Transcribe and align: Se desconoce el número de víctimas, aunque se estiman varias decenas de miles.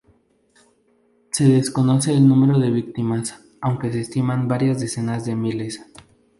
Se 1.29 1.43
desconoce 1.47 2.11
el 2.11 2.27
número 2.27 2.57
de 2.57 2.71
víctimas, 2.71 3.39
aunque 3.61 3.91
se 3.91 4.01
estiman 4.01 4.47
varias 4.47 4.79
decenas 4.79 5.25
de 5.25 5.35
miles. 5.35 5.85